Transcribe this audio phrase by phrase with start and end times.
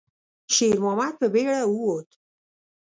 [0.53, 2.09] شېرمحمد په بیړه ووت.